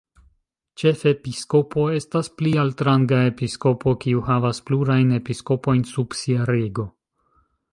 Ĉefepiskopo 0.83 1.83
estas 1.97 2.29
pli 2.39 2.53
altranga 2.61 3.19
episkopo, 3.33 3.93
kiu 4.07 4.25
havas 4.31 4.63
plurajn 4.71 5.15
episkopojn 5.19 5.85
sub 5.91 6.17
sia 6.23 6.49
rego. 6.53 6.89